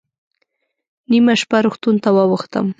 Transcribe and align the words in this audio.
نیمه 1.11 1.33
شپه 1.41 1.57
روغتون 1.65 1.95
ته 2.03 2.09
واوښتم. 2.15 2.65